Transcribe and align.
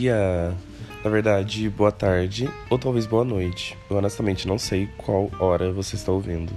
dia, 0.00 0.56
na 1.04 1.10
verdade, 1.10 1.68
boa 1.68 1.92
tarde 1.92 2.48
ou 2.70 2.78
talvez 2.78 3.04
boa 3.04 3.22
noite. 3.22 3.76
Eu 3.90 3.98
honestamente 3.98 4.48
não 4.48 4.56
sei 4.56 4.88
qual 4.96 5.30
hora 5.38 5.70
você 5.70 5.94
está 5.94 6.10
ouvindo, 6.10 6.50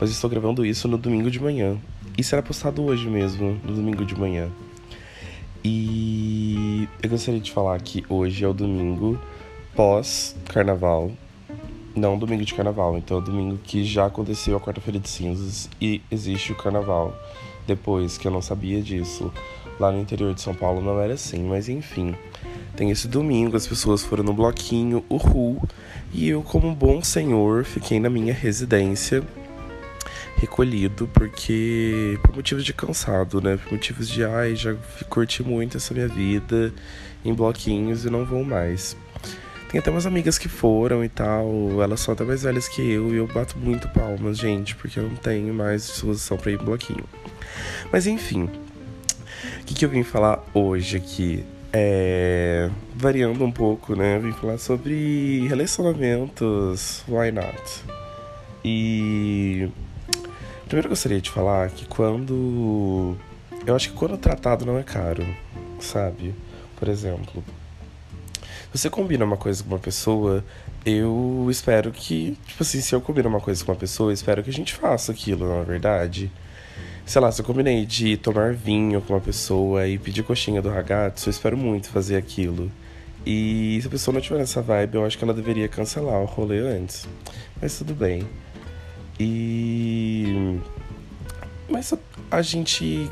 mas 0.00 0.08
estou 0.08 0.30
gravando 0.30 0.64
isso 0.64 0.88
no 0.88 0.96
domingo 0.96 1.30
de 1.30 1.38
manhã. 1.38 1.76
E 2.16 2.24
será 2.24 2.40
postado 2.40 2.82
hoje 2.82 3.06
mesmo, 3.06 3.60
no 3.62 3.74
domingo 3.74 4.06
de 4.06 4.18
manhã. 4.18 4.48
E 5.62 6.88
eu 7.02 7.10
gostaria 7.10 7.40
de 7.40 7.52
falar 7.52 7.78
que 7.82 8.02
hoje 8.08 8.42
é 8.42 8.48
o 8.48 8.54
domingo 8.54 9.20
pós-carnaval. 9.76 11.12
Não 11.94 12.18
domingo 12.18 12.44
de 12.46 12.54
carnaval, 12.54 12.96
então 12.96 13.18
é 13.18 13.20
o 13.20 13.24
domingo 13.24 13.58
que 13.58 13.84
já 13.84 14.06
aconteceu 14.06 14.56
a 14.56 14.60
quarta-feira 14.60 14.98
de 14.98 15.10
cinzas 15.10 15.68
e 15.78 16.00
existe 16.10 16.52
o 16.52 16.56
carnaval. 16.56 17.14
Depois 17.66 18.16
que 18.16 18.26
eu 18.26 18.32
não 18.32 18.40
sabia 18.40 18.80
disso, 18.80 19.30
Lá 19.78 19.92
no 19.92 20.00
interior 20.00 20.34
de 20.34 20.40
São 20.40 20.54
Paulo 20.54 20.80
não 20.80 21.00
era 21.00 21.14
assim, 21.14 21.44
mas 21.44 21.68
enfim. 21.68 22.14
Tem 22.78 22.92
esse 22.92 23.08
domingo, 23.08 23.56
as 23.56 23.66
pessoas 23.66 24.04
foram 24.04 24.22
no 24.22 24.32
bloquinho, 24.32 25.04
uhul, 25.10 25.60
e 26.12 26.28
eu, 26.28 26.44
como 26.44 26.72
bom 26.72 27.02
senhor, 27.02 27.64
fiquei 27.64 27.98
na 27.98 28.08
minha 28.08 28.32
residência, 28.32 29.20
recolhido, 30.36 31.10
porque. 31.12 32.16
por 32.22 32.36
motivos 32.36 32.64
de 32.64 32.72
cansado, 32.72 33.40
né? 33.40 33.56
Por 33.56 33.72
motivos 33.72 34.08
de, 34.08 34.22
ai, 34.22 34.54
já 34.54 34.76
curti 35.08 35.42
muito 35.42 35.76
essa 35.76 35.92
minha 35.92 36.06
vida 36.06 36.72
em 37.24 37.34
bloquinhos 37.34 38.04
e 38.04 38.10
não 38.10 38.24
vou 38.24 38.44
mais. 38.44 38.96
Tem 39.68 39.80
até 39.80 39.90
umas 39.90 40.06
amigas 40.06 40.38
que 40.38 40.48
foram 40.48 41.04
e 41.04 41.08
tal, 41.08 41.82
elas 41.82 41.98
são 41.98 42.14
até 42.14 42.22
mais 42.22 42.44
velhas 42.44 42.68
que 42.68 42.80
eu, 42.80 43.12
e 43.12 43.16
eu 43.16 43.26
bato 43.26 43.58
muito 43.58 43.88
palmas, 43.88 44.38
gente, 44.38 44.76
porque 44.76 45.00
eu 45.00 45.08
não 45.08 45.16
tenho 45.16 45.52
mais 45.52 45.84
disposição 45.84 46.36
para 46.36 46.52
ir 46.52 46.60
em 46.60 46.64
bloquinho. 46.64 47.04
Mas 47.90 48.06
enfim, 48.06 48.44
o 48.44 49.64
que, 49.66 49.74
que 49.74 49.84
eu 49.84 49.88
vim 49.88 50.04
falar 50.04 50.44
hoje 50.54 50.96
aqui? 50.96 51.44
É, 51.72 52.70
variando 52.94 53.44
um 53.44 53.52
pouco, 53.52 53.94
né? 53.94 54.18
Vim 54.18 54.32
falar 54.32 54.58
sobre 54.58 55.46
relacionamentos, 55.46 57.04
why 57.06 57.30
not? 57.30 57.84
E 58.64 59.68
primeiro 60.66 60.88
gostaria 60.88 61.20
de 61.20 61.30
falar 61.30 61.70
que 61.70 61.86
quando. 61.86 63.16
Eu 63.66 63.76
acho 63.76 63.90
que 63.90 63.96
quando 63.96 64.16
tratado 64.16 64.64
não 64.64 64.78
é 64.78 64.82
caro, 64.82 65.26
sabe? 65.78 66.34
Por 66.76 66.88
exemplo, 66.88 67.44
você 68.72 68.88
combina 68.88 69.24
uma 69.24 69.36
coisa 69.36 69.62
com 69.62 69.70
uma 69.70 69.78
pessoa, 69.78 70.44
eu 70.86 71.48
espero 71.50 71.90
que, 71.90 72.38
tipo 72.46 72.62
assim, 72.62 72.80
se 72.80 72.94
eu 72.94 73.00
combino 73.00 73.28
uma 73.28 73.40
coisa 73.40 73.62
com 73.64 73.72
uma 73.72 73.78
pessoa, 73.78 74.10
eu 74.10 74.14
espero 74.14 74.42
que 74.42 74.50
a 74.50 74.52
gente 74.52 74.74
faça 74.74 75.12
aquilo, 75.12 75.48
na 75.48 75.60
é 75.60 75.64
verdade 75.64 76.30
sei 77.08 77.22
lá, 77.22 77.32
se 77.32 77.40
eu 77.40 77.44
combinei 77.46 77.86
de 77.86 78.18
tomar 78.18 78.52
vinho 78.52 79.00
com 79.00 79.14
uma 79.14 79.20
pessoa 79.20 79.88
e 79.88 79.96
pedir 79.98 80.22
coxinha 80.22 80.60
do 80.60 80.68
ragazzo, 80.68 81.26
eu 81.26 81.30
espero 81.30 81.56
muito 81.56 81.88
fazer 81.88 82.16
aquilo. 82.16 82.70
E 83.24 83.78
se 83.80 83.88
a 83.88 83.90
pessoa 83.90 84.12
não 84.12 84.20
tiver 84.20 84.40
essa 84.40 84.60
vibe, 84.60 84.96
eu 84.96 85.06
acho 85.06 85.16
que 85.16 85.24
ela 85.24 85.32
deveria 85.32 85.66
cancelar 85.68 86.20
o 86.20 86.26
rolê 86.26 86.58
antes. 86.58 87.08
Mas 87.62 87.78
tudo 87.78 87.94
bem. 87.94 88.28
E. 89.18 90.58
Mas 91.66 91.94
a 92.30 92.42
gente 92.42 93.10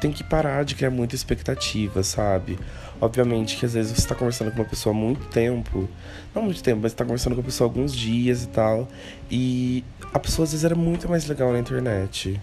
tem 0.00 0.12
que 0.12 0.22
parar 0.22 0.64
de 0.64 0.76
criar 0.76 0.90
muita 0.90 1.16
expectativa, 1.16 2.04
sabe? 2.04 2.56
Obviamente 3.00 3.56
que 3.56 3.66
às 3.66 3.74
vezes 3.74 3.92
você 3.98 4.06
tá 4.06 4.14
conversando 4.14 4.52
com 4.52 4.58
uma 4.58 4.68
pessoa 4.68 4.94
há 4.94 4.96
muito 4.96 5.26
tempo, 5.26 5.88
não 6.32 6.42
muito 6.42 6.62
tempo, 6.62 6.80
mas 6.82 6.94
tá 6.94 7.04
conversando 7.04 7.34
com 7.34 7.40
a 7.40 7.44
pessoa 7.44 7.66
há 7.66 7.70
alguns 7.70 7.94
dias 7.94 8.44
e 8.44 8.48
tal, 8.48 8.88
e 9.28 9.84
a 10.12 10.20
pessoa 10.20 10.44
às 10.44 10.52
vezes 10.52 10.64
era 10.64 10.76
muito 10.76 11.08
mais 11.08 11.26
legal 11.26 11.52
na 11.52 11.58
internet 11.58 12.40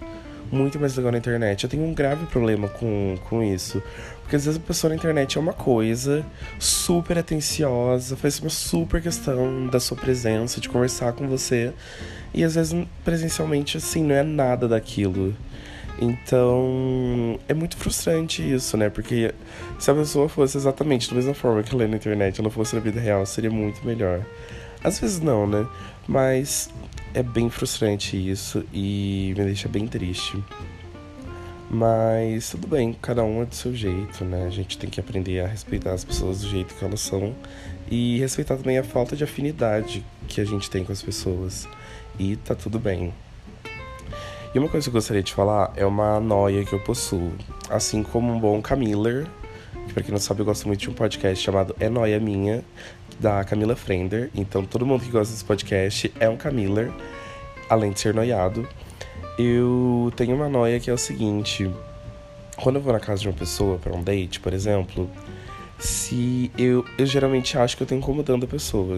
muito 0.52 0.80
mais 0.80 0.96
legal 0.96 1.12
na 1.12 1.18
internet. 1.18 1.64
Eu 1.64 1.70
tenho 1.70 1.84
um 1.84 1.94
grave 1.94 2.26
problema 2.26 2.68
com, 2.68 3.18
com 3.30 3.42
isso. 3.44 3.82
Porque 4.22 4.36
às 4.36 4.46
vezes 4.46 4.60
a 4.60 4.66
pessoa 4.66 4.90
na 4.90 4.96
internet 4.96 5.38
é 5.38 5.42
uma 5.42 5.54
coisa 5.54 6.26
super 6.60 7.18
atenciosa, 7.18 8.16
faz 8.16 8.40
uma 8.40 8.50
super 8.50 9.02
questão 9.02 9.68
da 9.68 9.80
sua 9.80 9.98
presença, 9.98 10.62
de 10.62 10.70
conversar 10.70 11.14
com 11.14 11.28
você. 11.28 11.74
E 12.34 12.44
às 12.44 12.56
vezes 12.56 12.86
presencialmente, 13.04 13.78
assim, 13.78 14.04
não 14.04 14.16
é 14.16 14.24
nada 14.24 14.68
daquilo. 14.68 15.36
Então, 16.00 17.40
é 17.48 17.54
muito 17.54 17.78
frustrante 17.78 18.42
isso, 18.42 18.76
né? 18.76 18.90
Porque 18.90 19.34
se 19.78 19.92
a 19.92 19.94
pessoa 19.94 20.28
fosse 20.28 20.58
exatamente 20.58 21.10
da 21.10 21.16
mesma 21.16 21.34
forma 21.34 21.62
que 21.62 21.76
lê 21.76 21.86
na 21.88 21.98
internet, 21.98 22.40
ela 22.40 22.50
fosse 22.50 22.74
na 22.74 22.82
vida 22.82 23.00
real, 23.00 23.26
seria 23.26 23.52
muito 23.52 23.86
melhor. 23.86 24.26
Às 24.84 25.00
vezes 25.00 25.20
não, 25.20 25.46
né? 25.46 25.68
Mas 26.08 26.70
é 27.14 27.22
bem 27.24 27.50
frustrante 27.50 28.18
isso 28.18 28.66
e 28.74 29.34
me 29.38 29.46
deixa 29.46 29.68
bem 29.68 29.88
triste. 29.88 30.42
Mas 31.70 32.50
tudo 32.50 32.68
bem, 32.68 32.94
cada 33.02 33.24
um 33.24 33.42
é 33.42 33.46
do 33.46 33.56
seu 33.56 33.74
jeito, 33.74 34.26
né? 34.26 34.46
A 34.46 34.50
gente 34.50 34.78
tem 34.78 34.90
que 34.90 35.00
aprender 35.00 35.40
a 35.40 35.48
respeitar 35.48 35.94
as 35.94 36.04
pessoas 36.04 36.42
do 36.42 36.50
jeito 36.50 36.76
que 36.76 36.84
elas 36.84 37.00
são 37.00 37.34
e 37.90 38.20
respeitar 38.20 38.58
também 38.58 38.78
a 38.78 38.84
falta 38.84 39.16
de 39.16 39.24
afinidade 39.24 40.04
que 40.28 40.42
a 40.42 40.46
gente 40.46 40.70
tem 40.70 40.84
com 40.84 40.92
as 40.92 41.02
pessoas. 41.02 41.68
E 42.20 42.36
tá 42.36 42.56
tudo 42.56 42.78
bem. 42.78 43.14
E 44.54 44.60
uma 44.60 44.68
coisa 44.68 44.84
que 44.84 44.90
eu 44.90 44.94
gostaria 44.94 45.24
de 45.24 45.32
falar 45.32 45.72
é 45.78 45.86
uma 45.86 46.20
noia 46.20 46.66
que 46.66 46.74
eu 46.74 46.80
possuo. 46.80 47.32
Assim 47.70 48.04
como 48.04 48.34
um 48.34 48.38
bom 48.38 48.62
Camiller, 48.62 49.26
que 49.88 49.94
pra 49.94 50.04
quem 50.04 50.12
não 50.12 50.20
sabe, 50.20 50.42
eu 50.42 50.46
gosto 50.46 50.68
muito 50.68 50.82
de 50.82 50.90
um 50.90 50.94
podcast 50.94 51.42
chamado 51.42 51.74
É 51.80 51.88
Noia 51.88 52.20
Minha, 52.20 52.66
da 53.20 53.44
Camila 53.44 53.76
Frender. 53.76 54.30
Então, 54.36 54.66
todo 54.66 54.86
mundo 54.86 55.04
que 55.04 55.12
gosta 55.12 55.34
desse 55.34 55.46
podcast 55.46 56.12
é 56.20 56.30
um 56.30 56.38
Camiller, 56.38 56.92
além 57.70 57.92
de 57.92 58.00
ser 58.00 58.14
noiado. 58.14 58.68
Eu 59.38 60.12
tenho 60.16 60.36
uma 60.36 60.50
noia 60.50 60.80
que 60.80 60.90
é 60.90 60.94
o 60.94 60.98
seguinte: 60.98 61.70
quando 62.58 62.78
eu 62.78 62.82
vou 62.82 62.94
na 62.94 63.00
casa 63.00 63.22
de 63.22 63.28
uma 63.28 63.38
pessoa 63.38 63.78
para 63.78 63.94
um 63.94 64.04
date, 64.04 64.40
por 64.40 64.54
exemplo, 64.54 65.10
se 65.80 66.52
eu, 66.58 66.86
eu 66.98 67.06
geralmente 67.06 67.58
acho 67.58 67.76
que 67.76 67.84
eu 67.84 67.88
tô 67.88 67.96
incomodando 67.96 68.44
a 68.44 68.48
pessoa. 68.48 68.98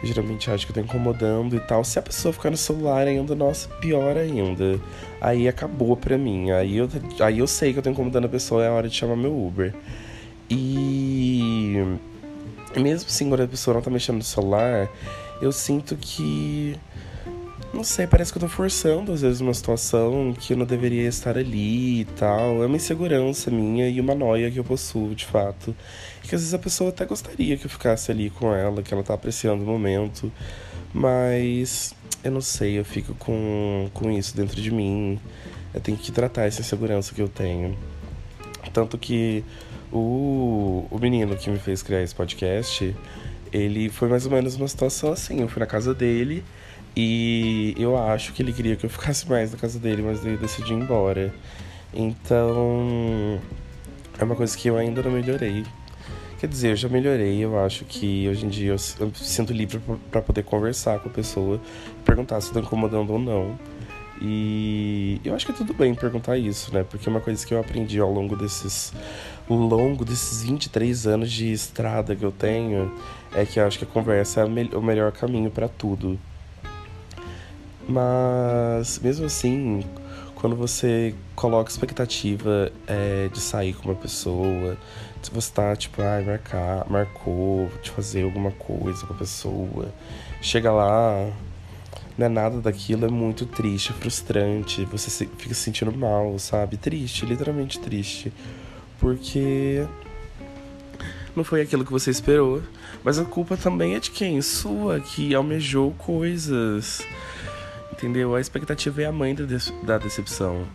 Eu 0.00 0.06
geralmente 0.06 0.48
acho 0.50 0.64
que 0.64 0.70
eu 0.70 0.74
tô 0.74 0.80
incomodando 0.80 1.56
e 1.56 1.60
tal. 1.60 1.82
Se 1.84 1.98
a 1.98 2.02
pessoa 2.02 2.32
ficar 2.32 2.50
no 2.50 2.56
celular 2.56 3.06
ainda, 3.06 3.34
nossa, 3.34 3.68
pior 3.80 4.16
ainda. 4.16 4.80
Aí 5.20 5.48
acabou 5.48 5.96
pra 5.96 6.16
mim. 6.16 6.52
Aí 6.52 6.76
eu, 6.76 6.88
aí 7.20 7.40
eu 7.40 7.46
sei 7.46 7.72
que 7.72 7.80
eu 7.80 7.82
tô 7.82 7.90
incomodando 7.90 8.26
a 8.26 8.28
pessoa, 8.28 8.64
é 8.64 8.68
a 8.68 8.72
hora 8.72 8.88
de 8.88 8.94
chamar 8.94 9.16
meu 9.16 9.36
Uber. 9.36 9.74
E 10.48 11.98
mesmo 12.76 13.08
assim, 13.08 13.28
quando 13.28 13.42
a 13.42 13.48
pessoa 13.48 13.74
não 13.74 13.82
tá 13.82 13.90
mexendo 13.90 14.16
no 14.16 14.24
celular, 14.24 14.88
eu 15.40 15.52
sinto 15.52 15.96
que. 15.96 16.76
Não 17.72 17.84
sei, 17.84 18.06
parece 18.06 18.32
que 18.32 18.38
eu 18.38 18.42
tô 18.42 18.48
forçando 18.48 19.12
às 19.12 19.20
vezes 19.20 19.42
uma 19.42 19.52
situação 19.52 20.34
que 20.38 20.54
eu 20.54 20.56
não 20.56 20.64
deveria 20.64 21.06
estar 21.06 21.36
ali 21.36 22.00
e 22.00 22.04
tal. 22.04 22.62
É 22.62 22.66
uma 22.66 22.76
insegurança 22.76 23.50
minha 23.50 23.88
e 23.88 24.00
uma 24.00 24.14
noia 24.14 24.50
que 24.50 24.58
eu 24.58 24.64
possuo, 24.64 25.14
de 25.14 25.26
fato. 25.26 25.76
Que 26.22 26.34
às 26.34 26.40
vezes 26.40 26.54
a 26.54 26.58
pessoa 26.58 26.90
até 26.90 27.04
gostaria 27.04 27.56
que 27.56 27.66
eu 27.66 27.70
ficasse 27.70 28.10
ali 28.10 28.30
com 28.30 28.54
ela, 28.54 28.82
que 28.82 28.92
ela 28.92 29.02
tá 29.02 29.14
apreciando 29.14 29.62
o 29.62 29.66
momento. 29.66 30.32
Mas 30.92 31.94
eu 32.24 32.32
não 32.32 32.40
sei, 32.40 32.78
eu 32.78 32.84
fico 32.84 33.14
com, 33.14 33.90
com 33.92 34.10
isso 34.10 34.36
dentro 34.36 34.60
de 34.60 34.70
mim. 34.70 35.20
Eu 35.74 35.80
tenho 35.80 35.98
que 35.98 36.10
tratar 36.10 36.44
essa 36.46 36.60
insegurança 36.62 37.14
que 37.14 37.20
eu 37.20 37.28
tenho. 37.28 37.76
Tanto 38.72 38.96
que 38.96 39.44
o, 39.92 40.86
o 40.90 40.98
menino 40.98 41.36
que 41.36 41.50
me 41.50 41.58
fez 41.58 41.82
criar 41.82 42.02
esse 42.02 42.14
podcast, 42.14 42.94
ele 43.52 43.88
foi 43.88 44.08
mais 44.08 44.26
ou 44.26 44.32
menos 44.32 44.56
uma 44.56 44.68
situação 44.68 45.12
assim. 45.12 45.40
Eu 45.40 45.48
fui 45.48 45.60
na 45.60 45.66
casa 45.66 45.94
dele 45.94 46.44
e 46.96 47.74
eu 47.78 47.96
acho 47.96 48.32
que 48.32 48.42
ele 48.42 48.52
queria 48.52 48.76
que 48.76 48.84
eu 48.84 48.90
ficasse 48.90 49.28
mais 49.28 49.52
na 49.52 49.58
casa 49.58 49.78
dele, 49.78 50.02
mas 50.02 50.24
eu 50.24 50.36
decidi 50.36 50.72
ir 50.72 50.76
embora. 50.76 51.32
Então, 51.94 53.40
é 54.18 54.24
uma 54.24 54.36
coisa 54.36 54.56
que 54.56 54.68
eu 54.68 54.76
ainda 54.76 55.02
não 55.02 55.10
melhorei. 55.10 55.64
Quer 56.38 56.46
dizer, 56.46 56.70
eu 56.70 56.76
já 56.76 56.88
melhorei, 56.88 57.38
eu 57.38 57.58
acho 57.58 57.84
que 57.84 58.28
hoje 58.28 58.46
em 58.46 58.48
dia 58.48 58.70
eu, 58.70 58.76
eu 59.00 59.12
sinto 59.14 59.52
livre 59.52 59.80
para 60.10 60.22
poder 60.22 60.44
conversar 60.44 61.00
com 61.00 61.08
a 61.08 61.12
pessoa, 61.12 61.60
perguntar 62.04 62.40
se 62.40 62.52
tá 62.52 62.60
incomodando 62.60 63.10
ou 63.10 63.18
não. 63.18 63.58
E 64.20 65.20
eu 65.24 65.34
acho 65.34 65.46
que 65.46 65.52
é 65.52 65.54
tudo 65.54 65.72
bem 65.72 65.94
perguntar 65.94 66.36
isso, 66.36 66.72
né? 66.74 66.82
Porque 66.82 67.08
é 67.08 67.10
uma 67.10 67.20
coisa 67.20 67.46
que 67.46 67.54
eu 67.54 67.60
aprendi 67.60 68.00
ao 68.00 68.12
longo 68.12 68.36
desses 68.36 68.92
longo 69.48 70.04
desses 70.04 70.42
23 70.42 71.06
anos 71.06 71.32
de 71.32 71.52
estrada 71.52 72.14
que 72.14 72.24
eu 72.24 72.32
tenho 72.32 72.92
é 73.34 73.44
que 73.46 73.58
eu 73.58 73.66
acho 73.66 73.78
que 73.78 73.84
a 73.84 73.88
conversa 73.88 74.40
é 74.40 74.44
o 74.44 74.82
melhor 74.82 75.12
caminho 75.12 75.50
para 75.50 75.68
tudo. 75.68 76.18
Mas 77.88 78.98
mesmo 78.98 79.26
assim, 79.26 79.82
quando 80.34 80.54
você 80.54 81.14
coloca 81.34 81.70
expectativa 81.70 82.70
é, 82.86 83.28
de 83.28 83.40
sair 83.40 83.72
com 83.72 83.88
uma 83.88 83.94
pessoa, 83.94 84.76
se 85.22 85.30
você 85.30 85.52
tá 85.52 85.74
tipo, 85.74 86.02
ah, 86.02 86.22
marcar, 86.24 86.86
marcou 86.88 87.68
de 87.82 87.90
fazer 87.90 88.24
alguma 88.24 88.50
coisa 88.52 89.06
com 89.06 89.14
a 89.14 89.16
pessoa, 89.16 89.92
chega 90.40 90.70
lá, 90.70 91.30
não 92.18 92.26
é 92.26 92.28
nada 92.28 92.60
daquilo, 92.60 93.06
é 93.06 93.08
muito 93.08 93.46
triste, 93.46 93.92
frustrante, 93.92 94.84
você 94.86 95.24
fica 95.38 95.54
se 95.54 95.60
sentindo 95.60 95.96
mal, 95.96 96.36
sabe? 96.38 96.76
Triste, 96.76 97.24
literalmente 97.24 97.78
triste. 97.78 98.32
Porque 98.98 99.86
não 101.36 101.44
foi 101.44 101.60
aquilo 101.60 101.84
que 101.84 101.92
você 101.92 102.10
esperou. 102.10 102.60
Mas 103.04 103.20
a 103.20 103.24
culpa 103.24 103.56
também 103.56 103.94
é 103.94 104.00
de 104.00 104.10
quem? 104.10 104.42
Sua, 104.42 104.98
que 104.98 105.32
almejou 105.32 105.92
coisas. 105.92 107.06
Entendeu? 107.92 108.34
A 108.34 108.40
expectativa 108.40 109.02
é 109.02 109.06
a 109.06 109.12
mãe 109.12 109.32
da, 109.36 109.44
de 109.44 109.72
da 109.84 109.96
decepção. 109.96 110.66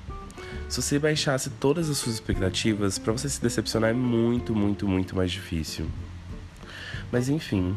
Se 0.69 0.81
você 0.81 0.97
baixasse 0.97 1.49
todas 1.49 1.89
as 1.89 1.97
suas 1.97 2.15
expectativas, 2.15 2.97
para 2.97 3.11
você 3.11 3.27
se 3.27 3.41
decepcionar 3.41 3.89
é 3.89 3.93
muito, 3.93 4.55
muito, 4.55 4.87
muito 4.87 5.13
mais 5.13 5.29
difícil. 5.29 5.85
Mas 7.11 7.27
enfim, 7.27 7.75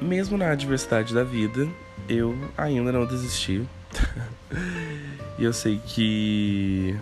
mesmo 0.00 0.38
na 0.38 0.50
adversidade 0.50 1.12
da 1.12 1.24
vida, 1.24 1.68
eu 2.08 2.36
ainda 2.56 2.92
não 2.92 3.06
desisti. 3.06 3.62
e 5.38 5.44
eu 5.44 5.52
sei 5.52 5.80
que. 5.86 6.96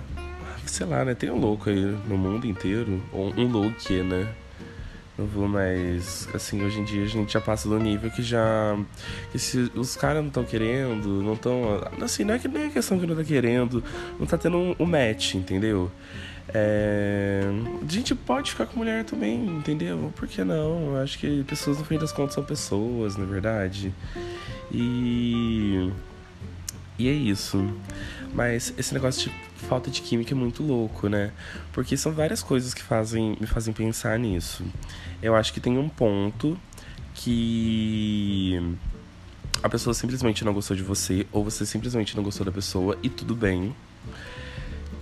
Sei 0.66 0.86
lá, 0.86 1.04
né? 1.04 1.14
Tem 1.14 1.30
um 1.30 1.38
louco 1.38 1.68
aí 1.68 1.80
no 2.08 2.16
mundo 2.16 2.46
inteiro. 2.46 3.02
Ou 3.12 3.32
um 3.34 3.50
louco, 3.50 3.92
né? 4.04 4.28
Não 5.20 5.26
vou 5.26 5.46
mais. 5.46 6.28
Assim, 6.32 6.62
hoje 6.64 6.80
em 6.80 6.84
dia 6.84 7.02
a 7.02 7.06
gente 7.06 7.32
já 7.32 7.40
passa 7.40 7.68
do 7.68 7.78
nível 7.78 8.10
que 8.10 8.22
já. 8.22 8.78
Que 9.30 9.38
se 9.38 9.70
os 9.74 9.96
caras 9.96 10.22
não 10.22 10.28
estão 10.28 10.44
querendo, 10.44 11.22
não 11.22 11.34
estão. 11.34 11.80
Assim, 12.00 12.24
não 12.24 12.34
é 12.34 12.38
que 12.38 12.48
nem 12.48 12.66
a 12.66 12.70
questão 12.70 12.98
que 12.98 13.06
não 13.06 13.14
tá 13.14 13.24
querendo, 13.24 13.84
não 14.18 14.26
tá 14.26 14.38
tendo 14.38 14.56
um, 14.56 14.76
um 14.78 14.86
match, 14.86 15.34
entendeu? 15.34 15.90
É... 16.52 17.42
A 17.86 17.92
gente 17.92 18.14
pode 18.14 18.50
ficar 18.50 18.66
com 18.66 18.78
mulher 18.78 19.04
também, 19.04 19.44
entendeu? 19.46 20.12
Por 20.16 20.26
que 20.26 20.42
não? 20.42 20.94
Eu 20.94 21.02
acho 21.02 21.18
que 21.18 21.44
pessoas, 21.44 21.78
no 21.78 21.84
fim 21.84 21.98
das 21.98 22.12
contas, 22.12 22.34
são 22.34 22.44
pessoas, 22.44 23.16
na 23.16 23.24
é 23.24 23.26
verdade. 23.26 23.94
E. 24.70 25.90
E 26.98 27.08
é 27.08 27.12
isso. 27.12 27.66
Mas 28.32 28.72
esse 28.76 28.94
negócio 28.94 29.30
de 29.30 29.66
falta 29.66 29.90
de 29.90 30.00
química 30.00 30.32
é 30.32 30.36
muito 30.36 30.62
louco, 30.62 31.08
né? 31.08 31.32
Porque 31.72 31.96
são 31.96 32.12
várias 32.12 32.42
coisas 32.42 32.74
que 32.74 32.82
fazem, 32.82 33.36
me 33.40 33.46
fazem 33.46 33.72
pensar 33.74 34.18
nisso. 34.18 34.64
Eu 35.22 35.34
acho 35.34 35.52
que 35.52 35.60
tem 35.60 35.78
um 35.78 35.88
ponto 35.88 36.58
que 37.14 38.76
a 39.62 39.68
pessoa 39.68 39.92
simplesmente 39.92 40.44
não 40.44 40.54
gostou 40.54 40.76
de 40.76 40.82
você, 40.82 41.26
ou 41.32 41.44
você 41.44 41.66
simplesmente 41.66 42.16
não 42.16 42.22
gostou 42.22 42.46
da 42.46 42.52
pessoa, 42.52 42.96
e 43.02 43.08
tudo 43.08 43.34
bem. 43.34 43.74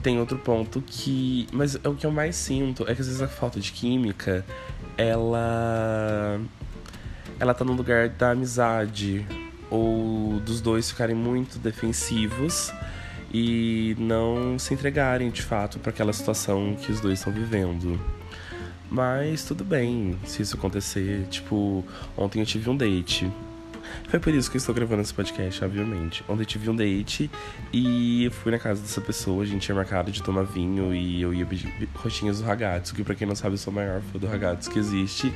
Tem 0.03 0.19
outro 0.19 0.39
ponto 0.39 0.83
que. 0.87 1.47
Mas 1.53 1.77
é 1.83 1.89
o 1.89 1.95
que 1.95 2.07
eu 2.07 2.11
mais 2.11 2.37
sinto 2.37 2.85
é 2.85 2.95
que 2.95 3.01
às 3.01 3.07
vezes 3.07 3.21
a 3.23 3.29
falta 3.29 3.61
de 3.61 3.73
química, 3.73 4.45
ela. 4.97 6.41
Ela 7.39 7.55
tá 7.55 7.65
no 7.65 7.73
lugar 7.73 8.09
da 8.09 8.33
amizade, 8.33 9.25
ou 9.71 10.41
dos 10.41 10.61
dois 10.61 10.91
ficarem 10.91 11.17
muito 11.17 11.59
defensivos 11.59 12.73
e 13.33 13.95
não 13.99 14.59
se 14.59 14.73
entregarem 14.73 15.31
de 15.31 15.43
fato 15.43 15.79
para 15.79 15.91
aquela 15.91 16.13
situação 16.13 16.77
que 16.81 16.91
os 16.91 17.01
dois 17.01 17.19
estão 17.19 17.33
vivendo. 17.33 18.01
Mas 18.91 19.45
tudo 19.45 19.65
bem 19.65 20.19
se 20.25 20.43
isso 20.43 20.57
acontecer. 20.57 21.27
Tipo, 21.29 21.85
ontem 22.17 22.41
eu 22.41 22.47
tive 22.47 22.71
um 22.71 22.77
date. 22.77 23.31
Foi 24.09 24.19
por 24.19 24.33
isso 24.33 24.51
que 24.51 24.57
eu 24.57 24.59
estou 24.59 24.75
gravando 24.75 25.03
esse 25.03 25.13
podcast, 25.13 25.63
obviamente. 25.63 26.25
Ontem 26.27 26.43
eu 26.43 26.47
tive 26.47 26.71
um 26.71 26.77
date 26.77 27.31
e 27.73 28.31
fui 28.43 28.51
na 28.51 28.59
casa 28.59 28.81
dessa 28.81 29.01
pessoa. 29.01 29.43
A 29.43 29.47
gente 29.47 29.63
tinha 29.63 29.75
marcado 29.75 30.11
de 30.11 30.23
tomar 30.23 30.45
vinho 30.45 30.95
e 30.95 31.21
eu 31.21 31.35
ia 31.35 31.45
pedir 31.45 31.71
roxinhas 31.95 32.39
do 32.39 32.47
Ragazzo, 32.47 32.95
que 32.95 33.05
pra 33.05 33.15
quem 33.15 33.27
não 33.27 33.37
sabe 33.37 33.55
eu 33.55 33.59
sou 33.59 33.71
o 33.71 33.77
maior 33.77 34.01
fã 34.01 34.19
do 34.19 34.27
Ragazzo 34.27 34.71
que 34.71 34.79
existe. 34.79 35.33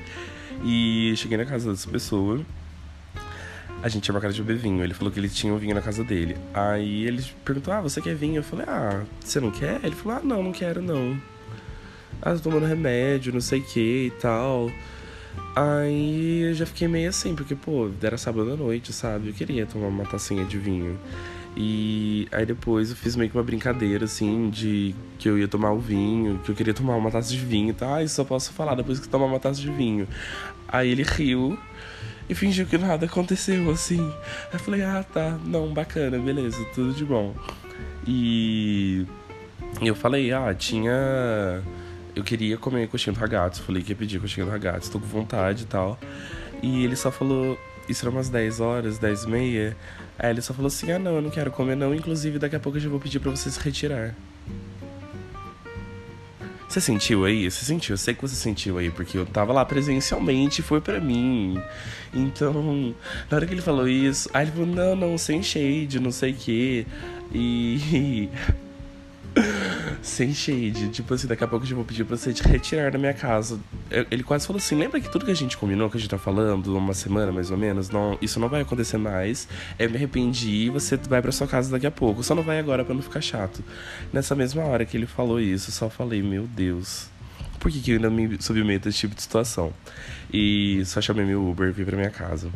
E 0.64 1.12
cheguei 1.16 1.36
na 1.36 1.44
casa 1.44 1.70
dessa 1.70 1.90
pessoa 1.90 2.42
a 3.82 3.88
gente 3.88 4.04
tinha 4.04 4.12
marcado 4.12 4.32
de 4.32 4.42
beber 4.42 4.60
vinho. 4.60 4.82
Ele 4.84 4.94
falou 4.94 5.12
que 5.12 5.18
ele 5.18 5.28
tinha 5.28 5.52
um 5.52 5.58
vinho 5.58 5.74
na 5.74 5.82
casa 5.82 6.04
dele. 6.04 6.36
Aí 6.54 7.04
ele 7.04 7.24
perguntou: 7.44 7.74
Ah, 7.74 7.80
você 7.80 8.00
quer 8.00 8.14
vinho? 8.14 8.36
Eu 8.36 8.44
falei: 8.44 8.64
Ah, 8.68 9.02
você 9.20 9.40
não 9.40 9.50
quer? 9.50 9.80
Ele 9.82 9.94
falou: 9.94 10.18
Ah, 10.18 10.20
não, 10.22 10.42
não 10.42 10.52
quero 10.52 10.80
não. 10.80 11.20
Ah, 12.20 12.34
tô 12.34 12.50
tomando 12.50 12.66
remédio, 12.66 13.32
não 13.32 13.40
sei 13.40 13.60
o 13.60 13.64
que 13.64 14.06
e 14.06 14.10
tal. 14.20 14.70
Aí 15.56 16.42
eu 16.42 16.54
já 16.54 16.64
fiquei 16.64 16.86
meio 16.86 17.08
assim, 17.08 17.34
porque, 17.34 17.54
pô, 17.54 17.90
era 18.00 18.16
sábado 18.16 18.52
à 18.52 18.56
noite, 18.56 18.92
sabe? 18.92 19.28
Eu 19.28 19.34
queria 19.34 19.66
tomar 19.66 19.88
uma 19.88 20.04
tacinha 20.04 20.44
de 20.44 20.58
vinho. 20.58 20.98
E 21.56 22.26
aí 22.32 22.46
depois 22.46 22.90
eu 22.90 22.96
fiz 22.96 23.14
meio 23.16 23.28
que 23.30 23.36
uma 23.36 23.42
brincadeira, 23.42 24.04
assim, 24.04 24.48
de 24.48 24.94
que 25.18 25.28
eu 25.28 25.38
ia 25.38 25.48
tomar 25.48 25.72
o 25.72 25.78
vinho, 25.78 26.40
que 26.44 26.50
eu 26.50 26.54
queria 26.54 26.72
tomar 26.72 26.96
uma 26.96 27.10
taça 27.10 27.30
de 27.30 27.38
vinho 27.38 27.70
e 27.70 27.74
tal. 27.74 27.94
Ah, 27.94 28.02
isso 28.02 28.14
só 28.14 28.24
posso 28.24 28.52
falar 28.52 28.74
depois 28.74 28.98
que 28.98 29.08
tomar 29.08 29.26
uma 29.26 29.40
taça 29.40 29.60
de 29.60 29.70
vinho. 29.70 30.06
Aí 30.68 30.90
ele 30.90 31.02
riu 31.02 31.58
e 32.28 32.34
fingiu 32.34 32.66
que 32.66 32.78
nada 32.78 33.06
aconteceu, 33.06 33.70
assim. 33.70 34.00
Aí 34.00 34.54
eu 34.54 34.58
falei, 34.58 34.82
ah, 34.82 35.04
tá, 35.12 35.38
não, 35.44 35.72
bacana, 35.72 36.18
beleza, 36.18 36.64
tudo 36.74 36.92
de 36.92 37.04
bom. 37.04 37.34
E 38.06 39.06
eu 39.80 39.94
falei, 39.94 40.32
ah, 40.32 40.54
tinha. 40.54 41.62
Eu 42.14 42.22
queria 42.22 42.58
comer 42.58 42.88
coxinha 42.88 43.14
do 43.14 43.20
ragazzo, 43.20 43.62
falei 43.62 43.82
que 43.82 43.92
ia 43.92 43.96
pedir 43.96 44.20
coxinha 44.20 44.44
do 44.44 44.52
ragazzo, 44.52 44.90
tô 44.90 45.00
com 45.00 45.06
vontade 45.06 45.62
e 45.62 45.66
tal. 45.66 45.98
E 46.62 46.84
ele 46.84 46.94
só 46.94 47.10
falou, 47.10 47.58
isso 47.88 48.04
era 48.04 48.10
umas 48.10 48.28
10 48.28 48.60
horas, 48.60 48.98
10 48.98 49.24
e 49.24 49.28
meia. 49.28 49.76
Aí 50.18 50.30
ele 50.30 50.42
só 50.42 50.54
falou 50.54 50.68
assim: 50.68 50.90
ah, 50.92 50.98
não, 50.98 51.16
eu 51.16 51.22
não 51.22 51.30
quero 51.30 51.50
comer, 51.50 51.76
não. 51.76 51.94
Inclusive, 51.94 52.38
daqui 52.38 52.56
a 52.56 52.60
pouco 52.60 52.78
eu 52.78 52.82
já 52.82 52.88
vou 52.88 53.00
pedir 53.00 53.18
pra 53.18 53.30
você 53.30 53.50
se 53.50 53.58
retirar. 53.60 54.14
Você 56.72 56.80
sentiu 56.80 57.26
aí? 57.26 57.50
Você 57.50 57.66
sentiu? 57.66 57.92
Eu 57.92 57.98
sei 57.98 58.14
que 58.14 58.22
você 58.22 58.34
sentiu 58.34 58.78
aí, 58.78 58.88
porque 58.88 59.18
eu 59.18 59.26
tava 59.26 59.52
lá 59.52 59.62
presencialmente, 59.62 60.62
foi 60.62 60.80
para 60.80 60.98
mim. 60.98 61.60
Então, 62.14 62.94
na 63.30 63.36
hora 63.36 63.46
que 63.46 63.52
ele 63.52 63.60
falou 63.60 63.86
isso, 63.86 64.30
aí 64.32 64.44
ele 64.44 64.52
falou: 64.52 64.66
não, 64.66 64.96
não, 64.96 65.18
sem 65.18 65.42
shade, 65.42 66.00
não 66.00 66.10
sei 66.10 66.32
o 66.32 66.34
quê. 66.34 66.86
E. 67.30 68.30
Sem 70.02 70.34
shade. 70.34 70.88
Tipo 70.88 71.14
assim, 71.14 71.26
daqui 71.26 71.44
a 71.44 71.46
pouco 71.46 71.66
eu 71.66 71.76
vou 71.76 71.84
pedir 71.84 72.04
pra 72.04 72.16
você 72.16 72.32
te 72.32 72.42
retirar 72.42 72.90
da 72.90 72.98
minha 72.98 73.14
casa. 73.14 73.58
Ele 74.10 74.22
quase 74.22 74.46
falou 74.46 74.58
assim: 74.58 74.76
lembra 74.76 75.00
que 75.00 75.10
tudo 75.10 75.24
que 75.24 75.30
a 75.30 75.34
gente 75.34 75.56
combinou, 75.56 75.88
que 75.88 75.96
a 75.96 76.00
gente 76.00 76.10
tá 76.10 76.18
falando, 76.18 76.76
uma 76.76 76.94
semana 76.94 77.30
mais 77.30 77.50
ou 77.50 77.56
menos, 77.56 77.88
não, 77.88 78.18
isso 78.20 78.40
não 78.40 78.48
vai 78.48 78.62
acontecer 78.62 78.98
mais. 78.98 79.48
Eu 79.78 79.90
me 79.90 79.96
arrependi 79.96 80.68
você 80.70 80.96
vai 80.96 81.22
pra 81.22 81.32
sua 81.32 81.46
casa 81.46 81.70
daqui 81.70 81.86
a 81.86 81.90
pouco. 81.90 82.22
Só 82.22 82.34
não 82.34 82.42
vai 82.42 82.58
agora 82.58 82.84
pra 82.84 82.94
não 82.94 83.02
ficar 83.02 83.20
chato. 83.20 83.62
Nessa 84.12 84.34
mesma 84.34 84.64
hora 84.64 84.84
que 84.84 84.96
ele 84.96 85.06
falou 85.06 85.40
isso, 85.40 85.70
só 85.70 85.88
falei: 85.88 86.22
meu 86.22 86.46
Deus. 86.46 87.10
Por 87.58 87.70
que, 87.70 87.80
que 87.80 87.92
eu 87.92 87.96
ainda 87.96 88.10
me 88.10 88.42
submeto 88.42 88.88
a 88.88 88.90
esse 88.90 88.98
tipo 88.98 89.14
de 89.14 89.22
situação? 89.22 89.72
E 90.32 90.82
só 90.84 91.00
chamei 91.00 91.24
meu 91.24 91.48
Uber 91.48 91.68
e 91.68 91.72
vim 91.72 91.84
pra 91.84 91.96
minha 91.96 92.10
casa. 92.10 92.50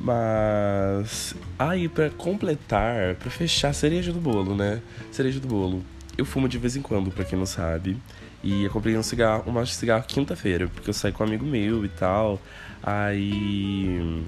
Mas 0.00 1.34
aí 1.58 1.88
para 1.88 2.10
completar, 2.10 3.14
para 3.14 3.30
fechar 3.30 3.72
cereja 3.72 4.12
do 4.12 4.20
bolo, 4.20 4.56
né? 4.56 4.82
Cereja 5.10 5.38
do 5.38 5.46
bolo. 5.46 5.84
Eu 6.18 6.24
fumo 6.24 6.48
de 6.48 6.58
vez 6.58 6.76
em 6.76 6.82
quando, 6.82 7.10
para 7.10 7.24
quem 7.24 7.38
não 7.38 7.46
sabe. 7.46 7.96
E 8.42 8.64
eu 8.64 8.70
comprei 8.70 8.96
um 8.96 9.02
cigarro, 9.02 9.44
um 9.46 9.52
maço 9.52 9.72
de 9.72 9.78
cigarro 9.78 10.04
quinta-feira, 10.06 10.66
porque 10.66 10.90
eu 10.90 10.94
saí 10.94 11.12
com 11.12 11.22
um 11.22 11.26
amigo 11.26 11.46
meu 11.46 11.84
e 11.84 11.88
tal. 11.88 12.40
Aí 12.82 14.24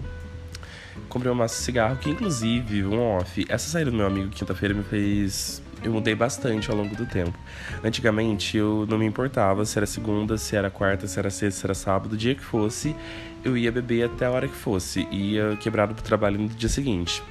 comprei 1.09 1.33
um 1.33 1.35
maço 1.35 1.57
de 1.57 1.63
cigarro 1.63 1.97
que 1.97 2.09
inclusive, 2.09 2.85
um 2.85 3.01
off, 3.01 3.45
essa 3.49 3.69
saída 3.69 3.91
do 3.91 3.97
meu 3.97 4.07
amigo 4.07 4.31
quinta-feira 4.31 4.73
me 4.73 4.85
fez 4.85 5.61
eu 5.85 5.93
mudei 5.93 6.15
bastante 6.15 6.71
ao 6.71 6.77
longo 6.77 6.97
do 6.97 7.07
tempo. 7.07 7.39
Antigamente 7.85 8.57
eu 8.57 8.87
não 8.89 8.99
me 8.99 9.05
importava 9.05 9.65
se 9.65 9.79
era 9.79 9.87
segunda, 9.87 10.39
se 10.39 10.57
era 10.57 10.71
quarta, 10.71 11.07
se 11.07 11.19
era 11.19 11.31
sexta, 11.31 11.61
se 11.61 11.67
era 11.67 11.75
sábado, 11.75 12.15
o 12.15 12.17
dia 12.17 12.35
que 12.35 12.43
fosse, 12.43 12.97
eu 13.45 13.57
ia 13.57 13.71
beber 13.71 14.05
até 14.05 14.27
a 14.27 14.31
hora 14.31 14.49
que 14.49 14.57
fosse. 14.57 15.07
Ia 15.11 15.57
quebrado 15.57 15.95
pro 15.95 16.03
trabalho 16.03 16.39
no 16.39 16.49
dia 16.49 16.69
seguinte. 16.69 17.23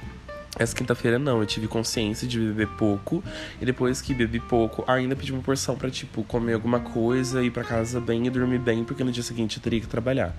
Essa 0.56 0.74
quinta-feira 0.76 1.18
não, 1.18 1.40
eu 1.40 1.46
tive 1.46 1.66
consciência 1.66 2.28
de 2.28 2.38
beber 2.38 2.68
pouco 2.68 3.24
e 3.60 3.64
depois 3.64 4.00
que 4.00 4.14
bebi 4.14 4.38
pouco, 4.38 4.84
ainda 4.86 5.16
pedi 5.16 5.32
uma 5.32 5.42
porção 5.42 5.74
para 5.76 5.90
tipo 5.90 6.22
comer 6.22 6.54
alguma 6.54 6.78
coisa, 6.78 7.42
ir 7.42 7.50
para 7.50 7.64
casa 7.64 8.00
bem 8.00 8.28
e 8.28 8.30
dormir 8.30 8.60
bem, 8.60 8.84
porque 8.84 9.02
no 9.02 9.10
dia 9.10 9.22
seguinte 9.24 9.56
eu 9.56 9.62
teria 9.62 9.80
que 9.80 9.88
trabalhar. 9.88 10.32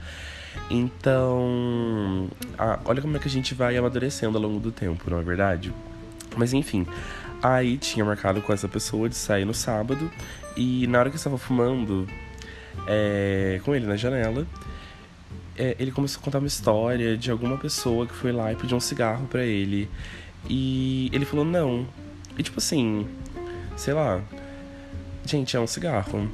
Então, 0.70 2.30
ah, 2.58 2.80
olha 2.86 3.02
como 3.02 3.18
é 3.18 3.20
que 3.20 3.28
a 3.28 3.32
gente 3.32 3.54
vai 3.54 3.76
amadurecendo 3.76 4.38
ao 4.38 4.44
longo 4.44 4.58
do 4.58 4.72
tempo, 4.72 5.10
não 5.10 5.20
é 5.20 5.22
verdade? 5.22 5.74
Mas 6.38 6.54
enfim, 6.54 6.88
Aí 7.42 7.78
tinha 7.78 8.04
marcado 8.04 8.42
com 8.42 8.52
essa 8.52 8.68
pessoa 8.68 9.08
de 9.10 9.16
sair 9.16 9.46
no 9.46 9.54
sábado. 9.54 10.12
E 10.56 10.88
na 10.88 11.00
hora 11.00 11.10
que 11.10 11.16
eu 11.16 11.18
estava 11.18 11.38
fumando 11.38 12.08
é, 12.88 13.60
com 13.64 13.76
ele 13.76 13.86
na 13.86 13.96
janela, 13.96 14.48
é, 15.58 15.76
ele 15.80 15.92
começou 15.92 16.22
a 16.22 16.24
contar 16.24 16.40
uma 16.40 16.48
história 16.48 17.18
de 17.18 17.32
alguma 17.32 17.58
pessoa 17.58 18.06
que 18.06 18.14
foi 18.14 18.32
lá 18.32 18.52
e 18.52 18.56
pediu 18.56 18.78
um 18.78 18.82
cigarro 18.82 19.28
para 19.28 19.44
ele. 19.44 19.90
E 20.50 21.10
ele 21.14 21.26
falou 21.26 21.46
não. 21.46 21.88
E 22.38 22.44
tipo 22.44 22.60
assim, 22.60 23.08
sei 23.76 23.94
lá. 23.94 24.22
Gente, 25.26 25.56
é 25.56 25.60
um 25.60 25.68
cigarro. 25.68 26.30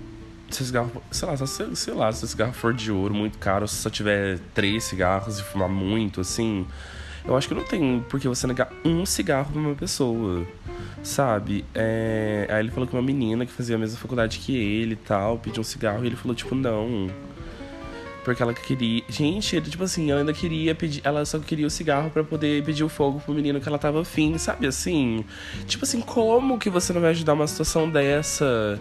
Se 0.49 0.65
cigarro, 0.65 0.91
sei 1.11 1.27
lá, 1.27 1.37
se, 1.37 1.75
sei 1.75 1.93
lá, 1.93 2.11
se 2.11 2.25
o 2.25 2.27
cigarro 2.27 2.51
for 2.51 2.73
de 2.73 2.91
ouro 2.91 3.13
muito 3.13 3.37
caro, 3.37 3.65
se 3.67 3.75
só 3.75 3.89
tiver 3.89 4.37
três 4.53 4.83
cigarros 4.83 5.39
e 5.39 5.43
fumar 5.43 5.69
muito, 5.69 6.19
assim, 6.19 6.67
eu 7.25 7.35
acho 7.35 7.47
que 7.47 7.53
não 7.53 7.63
tem 7.63 8.03
por 8.09 8.19
que 8.19 8.27
você 8.27 8.47
negar 8.47 8.71
um 8.83 9.05
cigarro 9.05 9.51
pra 9.51 9.61
uma 9.61 9.75
pessoa 9.75 10.45
sabe? 11.03 11.65
É... 11.73 12.47
Aí 12.49 12.59
ele 12.59 12.71
falou 12.71 12.87
que 12.87 12.93
uma 12.93 13.01
menina 13.01 13.45
que 13.45 13.51
fazia 13.51 13.75
a 13.75 13.79
mesma 13.79 13.97
faculdade 13.97 14.39
que 14.39 14.55
ele 14.55 14.93
e 14.93 14.97
tal, 14.97 15.37
pediu 15.37 15.61
um 15.61 15.63
cigarro 15.63 16.03
e 16.03 16.07
ele 16.07 16.15
falou, 16.15 16.35
tipo, 16.35 16.55
não. 16.55 17.09
Porque 18.23 18.41
ela 18.41 18.53
queria. 18.53 19.03
Gente, 19.09 19.55
ele, 19.55 19.69
tipo 19.69 19.83
assim, 19.83 20.11
ela 20.11 20.19
ainda 20.21 20.33
queria 20.33 20.75
pedir. 20.75 21.01
Ela 21.03 21.25
só 21.25 21.39
queria 21.39 21.65
o 21.65 21.71
cigarro 21.71 22.11
para 22.11 22.23
poder 22.23 22.63
pedir 22.63 22.83
o 22.83 22.89
fogo 22.89 23.19
pro 23.19 23.33
menino 23.33 23.59
que 23.59 23.67
ela 23.67 23.79
tava 23.79 24.01
afim, 24.01 24.37
sabe? 24.37 24.67
Assim. 24.67 25.25
Tipo 25.65 25.85
assim, 25.85 26.01
como 26.01 26.59
que 26.59 26.69
você 26.69 26.93
não 26.93 27.01
vai 27.01 27.11
ajudar 27.11 27.33
uma 27.33 27.47
situação 27.47 27.89
dessa? 27.89 28.79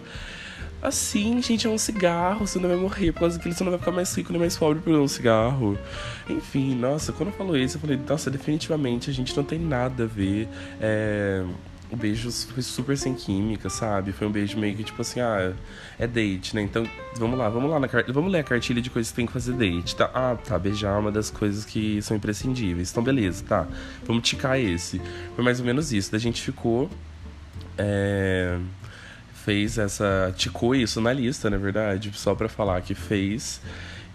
Assim, 0.81 1.41
gente, 1.41 1.67
é 1.67 1.69
um 1.69 1.77
cigarro, 1.77 2.47
você 2.47 2.57
não 2.59 2.67
vai 2.67 2.77
morrer 2.77 3.11
por 3.11 3.19
causa 3.19 3.37
daquilo, 3.37 3.53
você 3.53 3.63
não 3.63 3.71
vai 3.71 3.79
ficar 3.79 3.91
mais 3.91 4.13
rico 4.15 4.31
nem 4.31 4.39
mais 4.39 4.57
pobre 4.57 4.81
por 4.81 4.93
um 4.93 5.07
cigarro. 5.07 5.77
Enfim, 6.29 6.75
nossa, 6.75 7.11
quando 7.11 7.31
falou 7.31 7.55
isso, 7.55 7.77
eu 7.77 7.81
falei, 7.81 7.99
nossa, 8.07 8.31
definitivamente 8.31 9.09
a 9.09 9.13
gente 9.13 9.35
não 9.37 9.43
tem 9.43 9.59
nada 9.59 10.03
a 10.03 10.07
ver. 10.07 10.47
É 10.79 11.43
o 11.91 11.95
beijo 11.95 12.31
foi 12.31 12.63
super 12.63 12.97
sem 12.97 13.13
química, 13.13 13.69
sabe? 13.69 14.13
Foi 14.13 14.25
um 14.25 14.31
beijo 14.31 14.57
meio 14.57 14.75
que 14.75 14.83
tipo 14.83 15.01
assim, 15.01 15.19
ah, 15.19 15.53
é 15.99 16.07
date, 16.07 16.55
né? 16.55 16.61
Então, 16.61 16.87
vamos 17.17 17.37
lá, 17.37 17.49
vamos 17.49 17.69
lá 17.69 17.79
na 17.79 17.87
vamos 18.07 18.31
ler 18.31 18.39
a 18.39 18.43
cartilha 18.43 18.81
de 18.81 18.89
coisas 18.89 19.11
que 19.11 19.15
tem 19.17 19.25
que 19.25 19.33
fazer 19.33 19.53
date, 19.53 19.95
tá? 19.95 20.09
Ah, 20.13 20.37
tá, 20.41 20.57
beijar 20.57 20.95
é 20.95 20.99
uma 20.99 21.11
das 21.11 21.29
coisas 21.29 21.65
que 21.65 22.01
são 22.01 22.15
imprescindíveis. 22.15 22.91
Então, 22.91 23.03
beleza, 23.03 23.43
tá. 23.45 23.67
Vamos 24.05 24.27
ticar 24.27 24.57
esse. 24.57 25.01
Foi 25.35 25.43
mais 25.43 25.59
ou 25.59 25.65
menos 25.65 25.91
isso. 25.91 26.11
Da 26.11 26.17
gente 26.17 26.41
ficou 26.41 26.89
é, 27.77 28.57
fez 29.43 29.77
essa 29.77 30.33
ticou 30.35 30.75
isso 30.75 31.01
na 31.01 31.11
lista, 31.11 31.49
na 31.49 31.57
verdade, 31.57 32.11
só 32.13 32.35
para 32.35 32.47
falar 32.47 32.81
que 32.81 32.93
fez. 32.93 33.61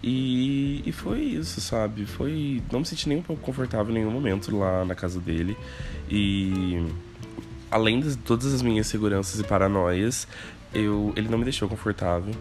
E, 0.03 0.83
e 0.85 0.91
foi 0.91 1.21
isso, 1.21 1.59
sabe? 1.59 2.05
Foi. 2.05 2.61
Não 2.71 2.79
me 2.79 2.85
senti 2.85 3.09
nem 3.09 3.17
um 3.17 3.21
pouco 3.21 3.41
confortável 3.41 3.91
em 3.91 3.99
nenhum 3.99 4.11
momento 4.11 4.55
lá 4.55 4.85
na 4.85 4.95
casa 4.95 5.19
dele. 5.19 5.57
E 6.09 6.85
além 7.69 7.99
de 7.99 8.15
todas 8.17 8.53
as 8.53 8.61
minhas 8.61 8.87
seguranças 8.87 9.39
e 9.39 9.43
paranoias, 9.43 10.27
eu, 10.73 11.13
ele 11.15 11.27
não 11.29 11.37
me 11.37 11.43
deixou 11.43 11.67
confortável. 11.67 12.33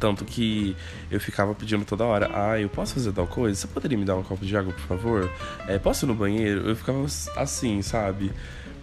Tanto 0.00 0.24
que 0.24 0.76
eu 1.10 1.20
ficava 1.20 1.54
pedindo 1.54 1.84
toda 1.84 2.04
hora: 2.04 2.30
Ah, 2.32 2.58
eu 2.58 2.68
posso 2.68 2.94
fazer 2.94 3.12
tal 3.12 3.26
coisa? 3.26 3.60
Você 3.60 3.66
poderia 3.66 3.96
me 3.96 4.04
dar 4.04 4.16
um 4.16 4.22
copo 4.22 4.44
de 4.44 4.56
água, 4.56 4.72
por 4.72 4.82
favor? 4.82 5.30
É, 5.68 5.78
posso 5.78 6.06
ir 6.06 6.08
no 6.08 6.14
banheiro? 6.14 6.68
Eu 6.68 6.74
ficava 6.74 7.04
assim, 7.36 7.82
sabe? 7.82 8.32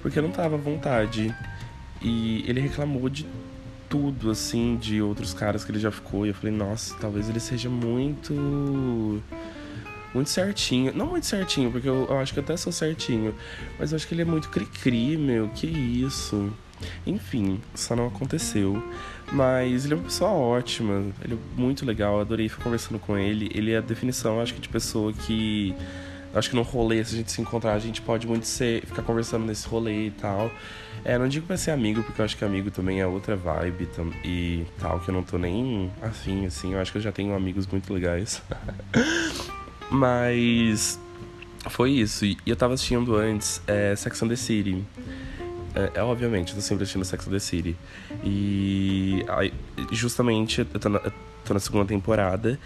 Porque 0.01 0.20
eu 0.20 0.24
não 0.24 0.32
tava 0.32 0.56
à 0.56 0.58
vontade. 0.58 1.36
E 2.01 2.43
ele 2.48 2.60
reclamou 2.60 3.10
de 3.10 3.25
tudo, 3.89 4.31
assim, 4.31 4.77
de 4.77 5.01
outros 5.01 5.34
caras 5.34 5.63
que 5.63 5.72
ele 5.72 5.79
já 5.79 5.91
ficou. 5.91 6.25
E 6.25 6.29
eu 6.29 6.36
falei: 6.36 6.55
Nossa, 6.55 6.96
talvez 7.00 7.29
ele 7.29 7.39
seja 7.39 7.70
muito 7.70 9.22
muito 10.13 10.29
certinho. 10.29 10.93
Não 10.93 11.08
muito 11.08 11.25
certinho, 11.25 11.72
porque 11.72 11.88
eu, 11.88 12.08
eu 12.10 12.17
acho 12.20 12.34
que 12.34 12.39
eu 12.39 12.43
até 12.43 12.55
sou 12.58 12.72
certinho. 12.72 13.34
Mas 13.79 13.91
eu 13.91 13.96
acho 13.96 14.08
que 14.08 14.13
ele 14.13 14.22
é 14.22 14.25
muito 14.25 14.50
cri-cri, 14.50 15.17
meu. 15.17 15.50
Que 15.50 15.67
isso. 15.67 16.51
Enfim, 17.05 17.62
só 17.75 17.96
não 17.96 18.08
aconteceu. 18.08 18.81
Mas 19.31 19.86
ele 19.86 19.93
é 19.93 19.98
uma 19.98 20.03
pessoa 20.03 20.31
ótima. 20.31 21.05
Ele 21.24 21.36
é 21.36 21.60
muito 21.60 21.86
legal. 21.86 22.20
Adorei 22.20 22.50
ficar 22.50 22.63
conversando 22.63 23.00
com 23.00 23.17
ele. 23.17 23.50
Ele 23.53 23.72
é 23.72 23.77
a 23.77 23.81
definição, 23.81 24.39
acho 24.41 24.53
que, 24.53 24.62
de 24.62 24.70
pessoa 24.70 25.13
que. 25.13 25.75
Acho 26.34 26.50
que 26.50 26.56
no 26.56 26.62
rolê, 26.62 27.04
se 27.04 27.14
a 27.14 27.18
gente 27.18 27.32
se 27.32 27.42
encontrar, 27.42 27.74
a 27.74 27.80
gente 27.80 28.02
pode 28.02 28.26
muito 28.26 28.46
ser, 28.46 28.86
ficar 28.86 29.02
conversando 29.02 29.46
nesse 29.46 29.68
rolê 29.68 30.08
e 30.08 30.12
tal. 30.12 30.52
É, 31.04 31.18
não 31.18 31.28
digo 31.28 31.46
pra 31.46 31.58
ser 31.58 31.72
amigo, 31.72 32.04
porque 32.04 32.22
eu 32.22 32.26
acho 32.26 32.38
que 32.38 32.46
amigo 32.46 32.70
também 32.70 33.02
é 33.02 33.08
outra 33.08 33.36
vibe 33.36 33.90
e 34.24 34.66
tal, 34.80 35.00
que 35.00 35.10
eu 35.10 35.14
não 35.14 35.24
tô 35.24 35.38
nem 35.38 35.92
afim, 36.02 36.46
assim. 36.46 36.74
Eu 36.74 36.80
acho 36.80 36.92
que 36.92 37.00
eu 37.00 37.02
já 37.02 37.12
tenho 37.12 37.36
amigos 37.36 37.66
muito 37.68 37.92
legais. 37.94 38.42
Mas 39.90 41.00
foi 41.70 41.92
isso. 41.92 42.26
E 42.26 42.38
eu 42.46 42.56
tava 42.56 42.76
assistindo 42.76 43.16
antes 43.16 43.62
é, 43.68 43.96
Sex 43.96 44.24
and 44.24 44.30
the 44.30 44.36
City. 44.36 44.86
É, 45.76 46.00
é, 46.00 46.04
obviamente, 46.04 46.50
eu 46.50 46.56
tô 46.56 46.62
sempre 46.62 46.84
assistindo 46.84 47.04
Sex 47.04 47.28
and 47.28 47.32
the 47.32 47.40
City. 47.40 47.76
E 48.24 49.26
justamente 49.92 50.60
eu 50.60 50.80
tô, 50.80 50.90
na, 50.90 51.00
eu 51.00 51.14
tô 51.44 51.54
na 51.54 51.60
segunda 51.60 51.86
temporada, 51.86 52.60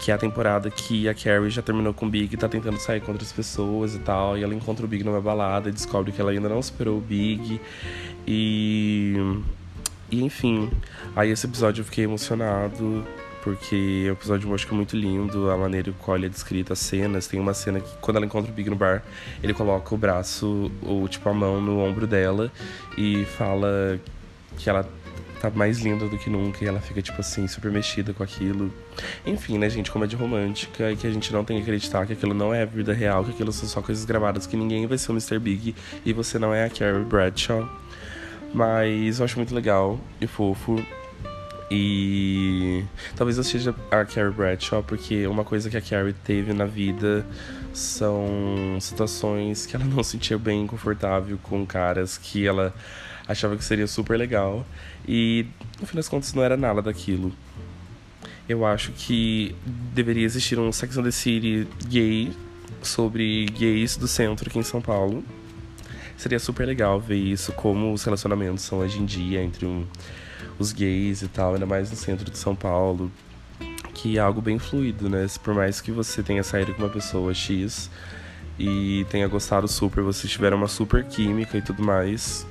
que 0.00 0.10
é 0.10 0.14
a 0.14 0.18
temporada 0.18 0.70
que 0.70 1.08
a 1.08 1.14
Carrie 1.14 1.50
já 1.50 1.62
terminou 1.62 1.92
com 1.94 2.06
o 2.06 2.10
Big 2.10 2.34
e 2.34 2.36
tá 2.36 2.48
tentando 2.48 2.78
sair 2.78 3.00
com 3.00 3.12
outras 3.12 3.32
pessoas 3.32 3.94
e 3.94 3.98
tal. 3.98 4.36
E 4.36 4.42
ela 4.42 4.54
encontra 4.54 4.84
o 4.84 4.88
Big 4.88 5.02
numa 5.04 5.20
balada 5.20 5.68
e 5.68 5.72
descobre 5.72 6.12
que 6.12 6.20
ela 6.20 6.30
ainda 6.30 6.48
não 6.48 6.62
superou 6.62 6.98
o 6.98 7.00
Big. 7.00 7.60
E. 8.26 9.14
E 10.08 10.22
enfim, 10.22 10.70
aí 11.16 11.30
esse 11.30 11.44
episódio 11.46 11.80
eu 11.80 11.84
fiquei 11.84 12.04
emocionado 12.04 13.04
porque 13.46 14.06
o 14.08 14.12
episódio 14.12 14.50
eu 14.50 14.54
acho 14.56 14.66
que 14.66 14.74
é 14.74 14.76
muito 14.76 14.96
lindo, 14.96 15.52
a 15.52 15.56
maneira 15.56 15.92
como 16.00 16.16
ele 16.16 16.26
é 16.26 16.28
descrita, 16.28 16.72
as 16.72 16.80
cenas. 16.80 17.28
Tem 17.28 17.38
uma 17.38 17.54
cena 17.54 17.78
que, 17.78 17.88
quando 18.00 18.16
ela 18.16 18.26
encontra 18.26 18.50
o 18.50 18.54
Big 18.54 18.68
no 18.68 18.74
bar, 18.74 19.04
ele 19.40 19.54
coloca 19.54 19.94
o 19.94 19.96
braço, 19.96 20.68
ou 20.82 21.06
tipo 21.06 21.28
a 21.28 21.32
mão 21.32 21.60
no 21.60 21.78
ombro 21.78 22.08
dela 22.08 22.50
e 22.98 23.24
fala 23.24 24.00
que 24.58 24.68
ela 24.68 24.88
tá 25.50 25.56
mais 25.56 25.78
linda 25.78 26.08
do 26.08 26.18
que 26.18 26.30
nunca 26.30 26.64
e 26.64 26.68
ela 26.68 26.80
fica, 26.80 27.00
tipo 27.02 27.20
assim, 27.20 27.46
super 27.46 27.70
mexida 27.70 28.12
com 28.12 28.22
aquilo. 28.22 28.72
Enfim, 29.24 29.58
né, 29.58 29.68
gente, 29.68 29.90
comédia 29.90 30.18
romântica 30.18 30.90
e 30.90 30.96
que 30.96 31.06
a 31.06 31.10
gente 31.10 31.32
não 31.32 31.44
tem 31.44 31.56
que 31.56 31.62
acreditar 31.62 32.06
que 32.06 32.12
aquilo 32.12 32.34
não 32.34 32.52
é 32.54 32.62
a 32.62 32.66
vida 32.66 32.92
real, 32.92 33.24
que 33.24 33.30
aquilo 33.30 33.52
são 33.52 33.68
só 33.68 33.80
coisas 33.82 34.04
gravadas, 34.04 34.46
que 34.46 34.56
ninguém 34.56 34.86
vai 34.86 34.98
ser 34.98 35.10
o 35.10 35.14
Mr. 35.14 35.38
Big 35.38 35.74
e 36.04 36.12
você 36.12 36.38
não 36.38 36.52
é 36.52 36.64
a 36.64 36.70
Carrie 36.70 37.04
Bradshaw. 37.04 37.68
Mas 38.54 39.18
eu 39.18 39.24
acho 39.24 39.36
muito 39.36 39.54
legal 39.54 39.98
e 40.20 40.26
fofo. 40.26 40.82
E 41.70 42.84
talvez 43.16 43.38
eu 43.38 43.44
seja 43.44 43.74
a 43.90 44.04
Carrie 44.04 44.30
Bradshaw, 44.30 44.82
porque 44.82 45.26
uma 45.26 45.44
coisa 45.44 45.68
que 45.68 45.76
a 45.76 45.80
Carrie 45.80 46.12
teve 46.12 46.52
na 46.52 46.64
vida 46.64 47.26
são 47.72 48.78
situações 48.80 49.66
que 49.66 49.74
ela 49.74 49.84
não 49.86 50.02
sentia 50.02 50.38
bem 50.38 50.66
confortável 50.66 51.38
com 51.42 51.66
caras 51.66 52.16
que 52.16 52.46
ela 52.46 52.74
achava 53.26 53.56
que 53.56 53.64
seria 53.64 53.86
super 53.86 54.16
legal. 54.16 54.64
E 55.06 55.46
no 55.80 55.86
fim 55.86 55.96
das 55.96 56.08
contas 56.08 56.32
não 56.34 56.42
era 56.42 56.56
nada 56.56 56.80
daquilo. 56.80 57.32
Eu 58.48 58.64
acho 58.64 58.92
que 58.92 59.56
deveria 59.92 60.24
existir 60.24 60.58
um 60.58 60.70
Sex 60.70 60.96
and 60.96 61.02
the 61.02 61.10
City 61.10 61.66
gay 61.88 62.30
sobre 62.80 63.46
gays 63.46 63.96
do 63.96 64.06
centro 64.06 64.48
aqui 64.48 64.58
em 64.58 64.62
São 64.62 64.80
Paulo. 64.80 65.24
Seria 66.16 66.38
super 66.38 66.64
legal 66.64 67.00
ver 67.00 67.16
isso, 67.16 67.52
como 67.52 67.92
os 67.92 68.04
relacionamentos 68.04 68.64
são 68.64 68.78
hoje 68.78 69.00
em 69.00 69.04
dia 69.04 69.42
entre 69.42 69.66
um 69.66 69.84
os 70.58 70.72
gays 70.72 71.22
e 71.22 71.28
tal, 71.28 71.54
ainda 71.54 71.66
mais 71.66 71.90
no 71.90 71.96
centro 71.96 72.30
de 72.30 72.38
São 72.38 72.54
Paulo, 72.54 73.10
que 73.94 74.18
é 74.18 74.20
algo 74.20 74.40
bem 74.40 74.58
fluido, 74.58 75.08
né? 75.08 75.26
Por 75.42 75.54
mais 75.54 75.80
que 75.80 75.90
você 75.90 76.22
tenha 76.22 76.42
saído 76.42 76.74
com 76.74 76.82
uma 76.82 76.88
pessoa 76.88 77.32
X 77.32 77.90
e 78.58 79.06
tenha 79.10 79.26
gostado 79.28 79.68
super, 79.68 80.02
vocês 80.02 80.32
tiveram 80.32 80.56
uma 80.56 80.68
super 80.68 81.04
química 81.04 81.58
e 81.58 81.62
tudo 81.62 81.82
mais, 81.82 82.46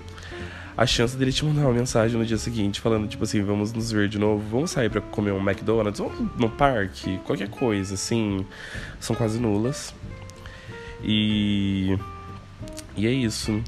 a 0.78 0.86
chance 0.86 1.16
dele 1.16 1.32
te 1.32 1.46
mandar 1.46 1.62
uma 1.62 1.74
mensagem 1.74 2.18
no 2.20 2.26
dia 2.26 2.38
seguinte 2.38 2.82
falando, 2.82 3.08
tipo 3.08 3.24
assim, 3.24 3.42
vamos 3.42 3.72
nos 3.72 3.92
ver 3.92 4.10
de 4.10 4.20
novo, 4.20 4.44
vamos 4.50 4.72
sair 4.72 4.90
para 4.90 5.02
comer 5.02 5.32
um 5.32 5.40
McDonald's, 5.40 6.00
ou 6.00 6.12
no 6.38 6.50
parque, 6.50 7.18
qualquer 7.26 7.50
coisa, 7.50 7.94
assim, 7.94 8.46
são 9.00 9.16
quase 9.16 9.40
nulas. 9.40 9.94
E. 11.04 11.98
E 12.98 13.06
é 13.06 13.12
isso. 13.12 13.62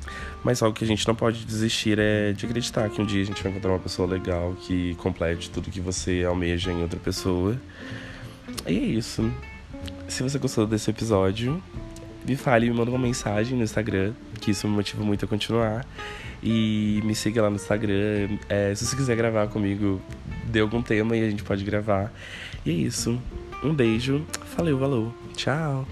Mas 0.48 0.63
algo 0.63 0.74
que 0.74 0.86
a 0.86 0.88
gente 0.88 1.06
não 1.06 1.13
pode 1.13 1.44
desistir 1.44 2.00
é 2.00 2.32
de 2.32 2.46
acreditar 2.46 2.89
que 2.89 3.01
um 3.01 3.06
dia 3.06 3.22
a 3.22 3.25
gente 3.25 3.44
vai 3.44 3.51
encontrar 3.51 3.70
uma 3.70 3.80
pessoa 3.80 4.08
legal 4.08 4.56
que 4.62 4.96
complete 4.96 5.50
tudo 5.50 5.70
que 5.70 5.82
você 5.82 6.24
almeja 6.25 6.72
em 6.72 6.82
outra 6.82 6.98
pessoa. 6.98 7.60
E 8.66 8.70
é 8.70 8.82
isso. 8.82 9.30
Se 10.08 10.24
você 10.24 10.39
gostou 10.39 10.66
desse 10.66 10.89
episódio, 10.89 11.62
me 12.25 12.38
fale, 12.38 12.70
me 12.70 12.77
manda 12.77 12.89
uma 12.89 12.98
mensagem 12.98 13.58
no 13.58 13.63
Instagram, 13.66 14.13
que 14.39 14.51
isso 14.51 14.70
me 14.70 14.74
motiva 14.74 15.04
muito 15.04 15.25
a 15.25 15.27
continuar. 15.27 15.86
E 16.42 17.01
me 17.04 17.13
siga 17.13 17.42
lá 17.42 17.50
no 17.50 17.58
Instagram. 17.58 18.38
É, 18.48 18.74
se 18.74 18.86
você 18.86 18.96
quiser 18.96 19.18
gravar 19.18 19.50
comigo, 19.50 20.01
dê 20.46 20.62
algum 20.62 20.82
tema 20.82 21.18
e 21.18 21.27
a 21.27 21.30
gente 21.30 21.44
pode 21.44 21.66
gravar. 21.66 22.10
E 22.66 22.72
é 22.72 22.74
isso. 22.74 23.22
Um 23.62 23.74
beijo. 23.74 24.25
Valeu, 24.56 24.77
valeu. 24.77 25.13
Tchau. 25.36 25.86